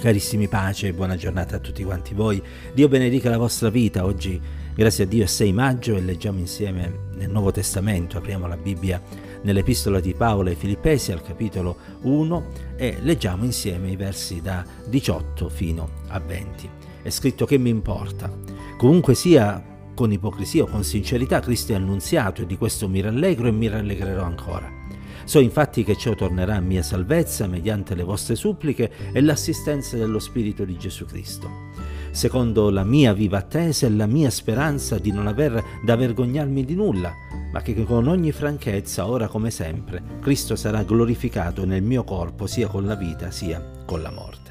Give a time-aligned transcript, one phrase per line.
[0.00, 2.42] Carissimi pace e buona giornata a tutti quanti voi.
[2.72, 4.06] Dio benedica la vostra vita.
[4.06, 4.40] Oggi,
[4.74, 8.16] grazie a Dio, è 6 maggio e leggiamo insieme nel Nuovo Testamento.
[8.16, 8.98] Apriamo la Bibbia
[9.42, 12.46] nell'Epistola di Paolo ai Filippesi al capitolo 1
[12.76, 16.70] e leggiamo insieme i versi da 18 fino a 20.
[17.02, 18.34] È scritto che mi importa.
[18.78, 19.62] Comunque sia,
[19.94, 23.68] con ipocrisia o con sincerità, Cristo è annunziato e di questo mi rallegro e mi
[23.68, 24.79] rallegrerò ancora
[25.24, 30.18] So infatti che ciò tornerà a mia salvezza mediante le vostre suppliche e l'assistenza dello
[30.18, 31.68] Spirito di Gesù Cristo.
[32.10, 36.74] Secondo la mia viva attesa e la mia speranza di non aver da vergognarmi di
[36.74, 37.12] nulla,
[37.52, 42.66] ma che con ogni franchezza, ora come sempre, Cristo sarà glorificato nel mio corpo sia
[42.66, 44.50] con la vita sia con la morte.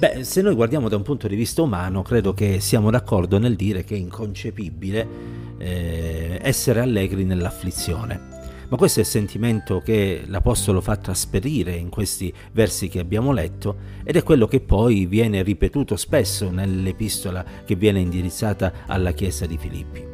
[0.00, 3.54] Beh, se noi guardiamo da un punto di vista umano, credo che siamo d'accordo nel
[3.54, 5.06] dire che è inconcepibile
[5.58, 8.29] eh, essere allegri nell'afflizione.
[8.70, 13.76] Ma questo è il sentimento che l'Apostolo fa trasperire in questi versi che abbiamo letto
[14.04, 19.58] ed è quello che poi viene ripetuto spesso nell'epistola che viene indirizzata alla Chiesa di
[19.58, 20.06] Filippi.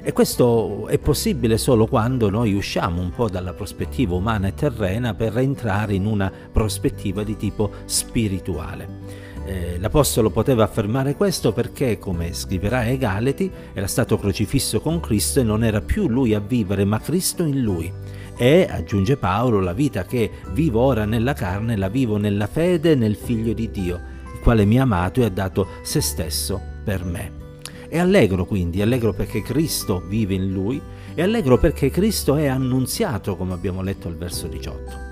[0.00, 5.12] E questo è possibile solo quando noi usciamo un po' dalla prospettiva umana e terrena
[5.12, 9.26] per entrare in una prospettiva di tipo spirituale.
[9.48, 15.40] Eh, L'Apostolo poteva affermare questo perché, come scriverà ai Galati, era stato crocifisso con Cristo
[15.40, 17.90] e non era più lui a vivere, ma Cristo in lui.
[18.36, 23.16] E, aggiunge Paolo, la vita che vivo ora nella carne la vivo nella fede nel
[23.16, 23.98] Figlio di Dio,
[24.34, 27.32] il quale mi ha amato e ha dato se stesso per me.
[27.88, 30.78] E allegro quindi, allegro perché Cristo vive in lui
[31.14, 35.07] e allegro perché Cristo è annunziato, come abbiamo letto al verso 18.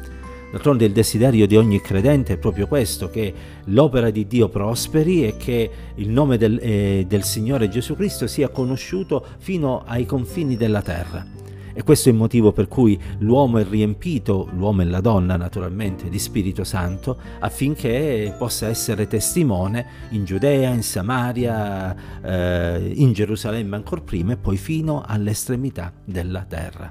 [0.57, 5.37] D'altronde il desiderio di ogni credente è proprio questo, che l'opera di Dio prosperi e
[5.37, 10.81] che il nome del, eh, del Signore Gesù Cristo sia conosciuto fino ai confini della
[10.81, 11.27] terra.
[11.75, 16.09] E questo è il motivo per cui l'uomo è riempito, l'uomo e la donna naturalmente,
[16.09, 24.01] di Spirito Santo affinché possa essere testimone in Giudea, in Samaria, eh, in Gerusalemme ancora
[24.01, 26.91] prima e poi fino all'estremità della terra.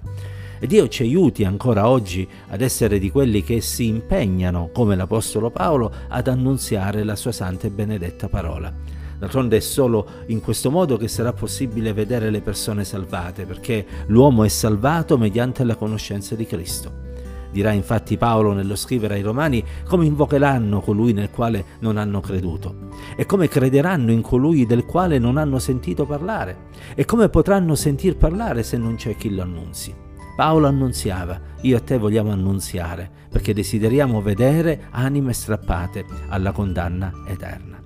[0.60, 5.50] E Dio ci aiuti ancora oggi ad essere di quelli che si impegnano, come l'Apostolo
[5.50, 8.74] Paolo, ad annunziare la sua santa e benedetta parola.
[9.18, 14.44] D'altronde è solo in questo modo che sarà possibile vedere le persone salvate, perché l'uomo
[14.44, 17.04] è salvato mediante la conoscenza di Cristo.
[17.52, 22.90] Dirà infatti Paolo nello scrivere ai Romani come invocheranno colui nel quale non hanno creduto
[23.16, 28.18] e come crederanno in colui del quale non hanno sentito parlare e come potranno sentir
[28.18, 30.05] parlare se non c'è chi lo annunzi.
[30.36, 37.82] Paolo annunziava, io e te vogliamo annunziare, perché desideriamo vedere anime strappate alla condanna eterna.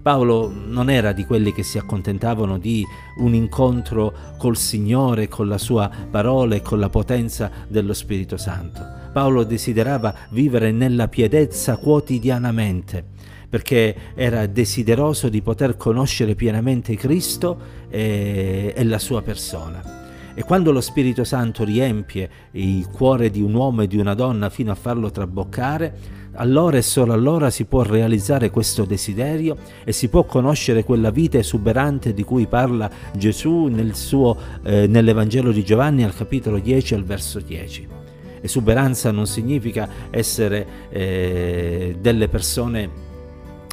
[0.00, 2.86] Paolo non era di quelli che si accontentavano di
[3.16, 8.86] un incontro col Signore, con la sua parola e con la potenza dello Spirito Santo.
[9.12, 13.04] Paolo desiderava vivere nella piedezza quotidianamente,
[13.48, 17.58] perché era desideroso di poter conoscere pienamente Cristo
[17.88, 19.99] e, e la sua persona.
[20.34, 24.48] E quando lo Spirito Santo riempie il cuore di un uomo e di una donna
[24.48, 30.08] fino a farlo traboccare, allora e solo allora si può realizzare questo desiderio e si
[30.08, 36.04] può conoscere quella vita esuberante di cui parla Gesù nel suo, eh, nell'Evangelo di Giovanni
[36.04, 37.88] al capitolo 10 al verso 10.
[38.40, 43.08] Esuberanza non significa essere eh, delle persone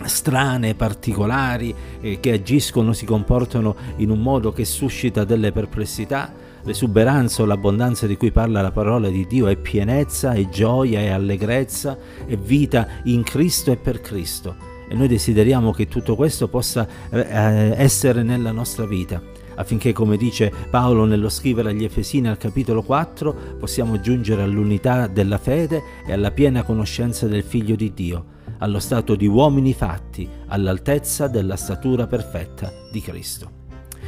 [0.03, 6.31] strane, particolari, eh, che agiscono, si comportano in un modo che suscita delle perplessità,
[6.67, 11.07] L'esuberanza o l'abbondanza di cui parla la parola di Dio è pienezza, è gioia, è
[11.07, 14.53] allegrezza, è vita in Cristo e per Cristo.
[14.89, 19.22] E noi desideriamo che tutto questo possa eh, essere nella nostra vita,
[19.55, 25.38] affinché, come dice Paolo nello scrivere agli Efesini al capitolo 4, possiamo giungere all'unità della
[25.38, 28.25] fede e alla piena conoscenza del Figlio di Dio,
[28.57, 33.56] allo stato di uomini fatti, all'altezza della statura perfetta di Cristo.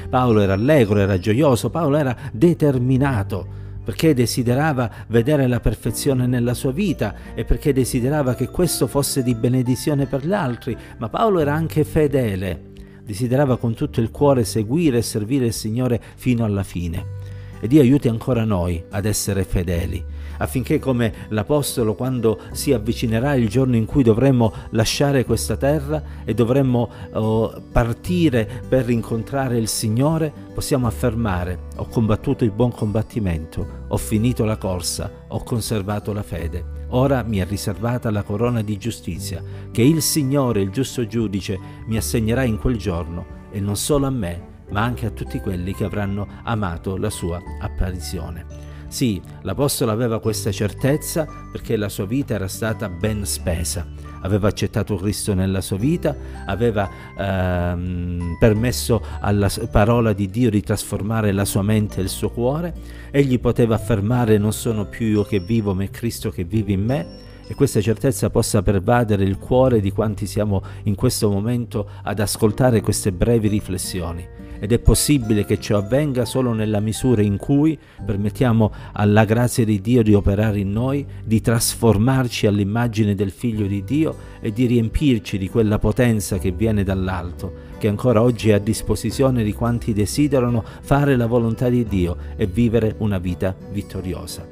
[0.10, 3.58] Paolo era allegro, era gioioso, Paolo era determinato
[3.90, 9.34] perché desiderava vedere la perfezione nella sua vita e perché desiderava che questo fosse di
[9.34, 12.66] benedizione per gli altri, ma Paolo era anche fedele,
[13.03, 17.03] desiderava con tutto il cuore seguire e servire il Signore fino alla fine.
[17.59, 20.06] E Dio aiuti ancora noi ad essere fedeli,
[20.40, 26.34] affinché come l'Apostolo quando si avvicinerà il giorno in cui dovremmo lasciare questa terra e
[26.34, 33.97] dovremmo oh, partire per incontrare il Signore, possiamo affermare ho combattuto il buon combattimento, ho
[33.97, 36.78] finito la corsa, ho conservato la fede.
[36.90, 41.96] Ora mi è riservata la corona di giustizia, che il Signore, il giusto giudice, mi
[41.96, 45.85] assegnerà in quel giorno, e non solo a me, ma anche a tutti quelli che
[45.85, 48.69] avranno amato la sua apparizione.
[48.90, 53.86] Sì, l'Apostolo aveva questa certezza perché la sua vita era stata ben spesa.
[54.22, 56.16] Aveva accettato Cristo nella sua vita,
[56.46, 62.32] aveva ehm, permesso alla parola di Dio di trasformare la sua mente e il suo
[62.32, 62.74] cuore.
[63.12, 66.84] Egli poteva affermare non sono più io che vivo, ma è Cristo che vive in
[66.84, 72.20] me e questa certezza possa pervadere il cuore di quanti siamo in questo momento ad
[72.20, 74.48] ascoltare queste brevi riflessioni.
[74.59, 79.79] Ed è possibile che ciò avvenga solo nella misura in cui permettiamo alla grazia di
[79.79, 85.38] Dio di operare in noi, di trasformarci all'immagine del Figlio di Dio e di riempirci
[85.38, 90.64] di quella potenza che viene dall'alto, che ancora oggi è a disposizione di quanti desiderano
[90.82, 94.46] fare la volontà di Dio e vivere una vita vittoriosa.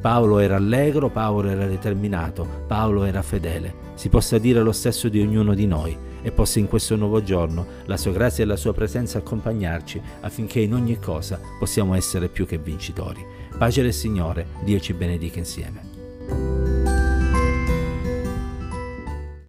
[0.00, 3.88] Paolo era allegro, Paolo era determinato, Paolo era fedele.
[3.94, 7.66] Si possa dire lo stesso di ognuno di noi e possa in questo nuovo giorno
[7.86, 12.46] la sua grazia e la sua presenza accompagnarci affinché in ogni cosa possiamo essere più
[12.46, 13.24] che vincitori.
[13.56, 15.89] Pace del Signore, Dio ci benedica insieme.